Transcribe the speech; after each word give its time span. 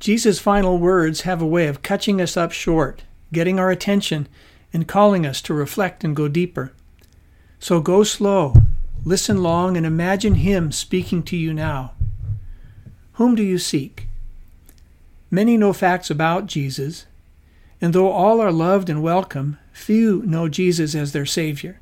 Jesus' 0.00 0.38
final 0.38 0.78
words 0.78 1.22
have 1.22 1.42
a 1.42 1.46
way 1.46 1.66
of 1.66 1.82
catching 1.82 2.20
us 2.20 2.36
up 2.36 2.52
short, 2.52 3.02
getting 3.32 3.58
our 3.58 3.70
attention, 3.70 4.28
and 4.72 4.86
calling 4.86 5.26
us 5.26 5.42
to 5.42 5.54
reflect 5.54 6.04
and 6.04 6.14
go 6.14 6.28
deeper. 6.28 6.72
So 7.58 7.80
go 7.80 8.04
slow, 8.04 8.54
listen 9.04 9.42
long, 9.42 9.76
and 9.76 9.84
imagine 9.84 10.36
Him 10.36 10.70
speaking 10.70 11.22
to 11.24 11.36
you 11.36 11.52
now. 11.52 11.94
Whom 13.14 13.34
do 13.34 13.42
you 13.42 13.58
seek? 13.58 14.06
Many 15.30 15.56
know 15.56 15.72
facts 15.72 16.10
about 16.10 16.46
Jesus, 16.46 17.06
and 17.80 17.92
though 17.92 18.10
all 18.10 18.40
are 18.40 18.52
loved 18.52 18.88
and 18.88 19.02
welcome, 19.02 19.58
few 19.72 20.22
know 20.24 20.48
Jesus 20.48 20.94
as 20.94 21.12
their 21.12 21.26
Savior. 21.26 21.80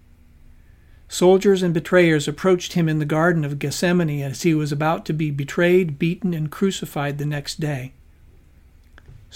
Soldiers 1.09 1.63
and 1.63 1.73
betrayers 1.73 2.27
approached 2.27 2.73
him 2.73 2.89
in 2.89 2.99
the 2.99 3.05
Garden 3.05 3.45
of 3.45 3.59
Gethsemane 3.59 4.23
as 4.23 4.43
he 4.43 4.55
was 4.55 4.73
about 4.73 5.05
to 5.07 5.13
be 5.13 5.31
betrayed, 5.31 5.99
beaten, 5.99 6.35
and 6.35 6.51
crucified 6.51 7.19
the 7.19 7.27
next 7.27 7.61
day. 7.61 7.93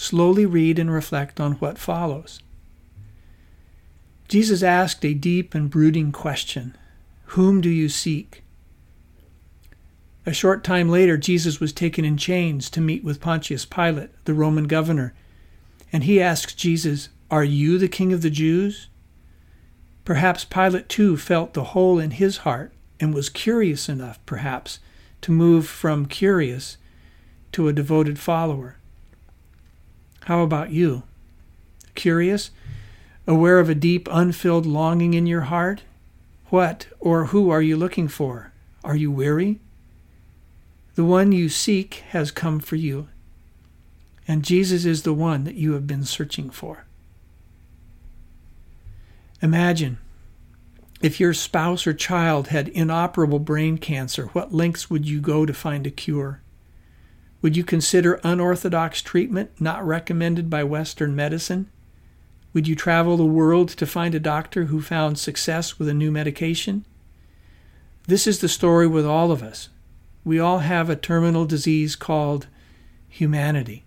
Slowly 0.01 0.47
read 0.47 0.79
and 0.79 0.91
reflect 0.91 1.39
on 1.39 1.51
what 1.57 1.77
follows. 1.77 2.39
Jesus 4.27 4.63
asked 4.63 5.05
a 5.05 5.13
deep 5.13 5.53
and 5.53 5.69
brooding 5.69 6.11
question 6.11 6.75
Whom 7.37 7.61
do 7.61 7.69
you 7.69 7.87
seek? 7.87 8.43
A 10.25 10.33
short 10.33 10.63
time 10.63 10.89
later, 10.89 11.17
Jesus 11.17 11.59
was 11.59 11.71
taken 11.71 12.03
in 12.03 12.17
chains 12.17 12.67
to 12.71 12.81
meet 12.81 13.03
with 13.03 13.21
Pontius 13.21 13.63
Pilate, 13.63 14.09
the 14.25 14.33
Roman 14.33 14.65
governor, 14.65 15.13
and 15.93 16.03
he 16.03 16.19
asked 16.19 16.57
Jesus, 16.57 17.09
Are 17.29 17.43
you 17.43 17.77
the 17.77 17.87
king 17.87 18.11
of 18.11 18.23
the 18.23 18.31
Jews? 18.31 18.87
Perhaps 20.03 20.45
Pilate 20.45 20.89
too 20.89 21.15
felt 21.15 21.53
the 21.53 21.75
hole 21.75 21.99
in 21.99 22.09
his 22.09 22.37
heart 22.37 22.73
and 22.99 23.13
was 23.13 23.29
curious 23.29 23.87
enough, 23.87 24.17
perhaps, 24.25 24.79
to 25.21 25.31
move 25.31 25.67
from 25.67 26.07
curious 26.07 26.77
to 27.51 27.67
a 27.67 27.73
devoted 27.73 28.17
follower. 28.17 28.77
How 30.25 30.43
about 30.43 30.71
you? 30.71 31.03
Curious? 31.95 32.51
Aware 33.27 33.59
of 33.59 33.69
a 33.69 33.75
deep, 33.75 34.07
unfilled 34.11 34.65
longing 34.65 35.13
in 35.13 35.27
your 35.27 35.41
heart? 35.41 35.83
What 36.47 36.87
or 36.99 37.27
who 37.27 37.49
are 37.49 37.61
you 37.61 37.77
looking 37.77 38.07
for? 38.07 38.51
Are 38.83 38.95
you 38.95 39.11
weary? 39.11 39.59
The 40.95 41.05
one 41.05 41.31
you 41.31 41.47
seek 41.47 42.03
has 42.09 42.31
come 42.31 42.59
for 42.59 42.75
you, 42.75 43.07
and 44.27 44.43
Jesus 44.43 44.85
is 44.85 45.03
the 45.03 45.13
one 45.13 45.45
that 45.45 45.55
you 45.55 45.73
have 45.73 45.87
been 45.87 46.03
searching 46.03 46.49
for. 46.49 46.85
Imagine 49.41 49.97
if 51.01 51.19
your 51.19 51.33
spouse 51.33 51.87
or 51.87 51.93
child 51.93 52.49
had 52.49 52.67
inoperable 52.69 53.39
brain 53.39 53.77
cancer, 53.77 54.27
what 54.27 54.53
lengths 54.53 54.89
would 54.89 55.07
you 55.07 55.19
go 55.19 55.45
to 55.45 55.53
find 55.53 55.87
a 55.87 55.91
cure? 55.91 56.41
Would 57.41 57.57
you 57.57 57.63
consider 57.63 58.19
unorthodox 58.23 59.01
treatment 59.01 59.49
not 59.59 59.85
recommended 59.85 60.49
by 60.49 60.63
Western 60.63 61.15
medicine? 61.15 61.69
Would 62.53 62.67
you 62.67 62.75
travel 62.75 63.17
the 63.17 63.25
world 63.25 63.69
to 63.69 63.87
find 63.87 64.13
a 64.13 64.19
doctor 64.19 64.65
who 64.65 64.81
found 64.81 65.17
success 65.17 65.79
with 65.79 65.87
a 65.87 65.93
new 65.93 66.11
medication? 66.11 66.85
This 68.07 68.27
is 68.27 68.39
the 68.39 68.49
story 68.49 68.87
with 68.87 69.05
all 69.05 69.31
of 69.31 69.41
us. 69.41 69.69
We 70.23 70.39
all 70.39 70.59
have 70.59 70.89
a 70.89 70.95
terminal 70.95 71.45
disease 71.45 71.95
called 71.95 72.47
humanity. 73.07 73.85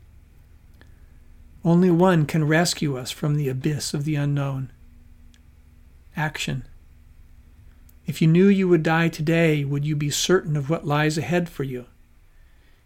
Only 1.64 1.90
one 1.90 2.26
can 2.26 2.46
rescue 2.46 2.96
us 2.96 3.10
from 3.10 3.36
the 3.36 3.48
abyss 3.48 3.94
of 3.94 4.04
the 4.04 4.16
unknown. 4.16 4.72
Action. 6.16 6.66
If 8.06 8.20
you 8.20 8.28
knew 8.28 8.48
you 8.48 8.68
would 8.68 8.82
die 8.82 9.08
today, 9.08 9.64
would 9.64 9.84
you 9.84 9.96
be 9.96 10.10
certain 10.10 10.56
of 10.56 10.68
what 10.68 10.86
lies 10.86 11.16
ahead 11.16 11.48
for 11.48 11.62
you? 11.62 11.86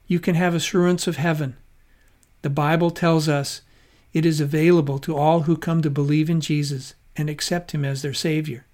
You 0.08 0.18
can 0.18 0.34
have 0.34 0.54
assurance 0.54 1.06
of 1.06 1.16
heaven. 1.18 1.56
The 2.42 2.50
Bible 2.50 2.90
tells 2.90 3.28
us 3.28 3.60
it 4.12 4.24
is 4.24 4.40
available 4.40 4.98
to 5.00 5.16
all 5.16 5.42
who 5.42 5.56
come 5.56 5.82
to 5.82 5.90
believe 5.90 6.30
in 6.30 6.40
Jesus 6.40 6.94
and 7.14 7.28
accept 7.28 7.72
him 7.72 7.84
as 7.84 8.00
their 8.00 8.14
Savior. 8.14 8.64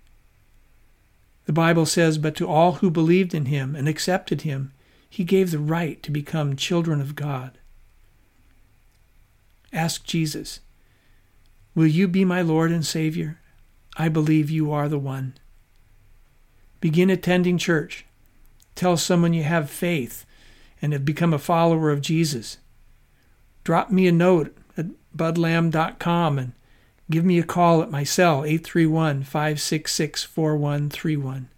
The 1.47 1.53
Bible 1.53 1.87
says, 1.87 2.19
But 2.19 2.37
to 2.37 2.49
all 2.49 2.75
who 2.75 2.91
believed 2.91 3.34
in 3.34 3.47
him 3.47 3.75
and 3.75 3.89
accepted 3.89 4.43
him, 4.43 4.72
he 5.11 5.25
gave 5.25 5.50
the 5.50 5.59
right 5.59 6.03
to 6.05 6.11
become 6.11 6.56
children 6.56 7.00
of 7.00 7.17
God. 7.17 7.59
Ask 9.72 10.05
Jesus, 10.05 10.61
Will 11.75 11.87
you 11.87 12.06
be 12.06 12.25
my 12.25 12.43
Lord 12.43 12.71
and 12.71 12.87
Savior? 12.87 13.41
I 13.97 14.09
believe 14.09 14.51
you 14.51 14.72
are 14.72 14.89
the 14.89 14.99
one. 14.99 15.34
Begin 16.81 17.11
attending 17.11 17.59
church. 17.59 18.05
Tell 18.77 18.97
someone 18.97 19.33
you 19.33 19.43
have 19.43 19.69
faith 19.69 20.25
and 20.84 20.93
have 20.93 21.06
become 21.06 21.33
a 21.33 21.39
follower 21.39 21.91
of 21.91 22.03
Jesus. 22.03 22.59
Drop 23.65 23.91
me 23.91 24.06
a 24.06 24.12
note 24.12 24.55
at 24.77 24.84
budlam.com 25.17 26.39
and 26.39 26.53
give 27.11 27.25
me 27.25 27.39
a 27.39 27.43
call 27.43 27.81
at 27.81 27.91
my 27.91 28.05
cell, 28.05 28.45
831 28.45 29.22
566 29.22 30.25
4131. 30.25 31.49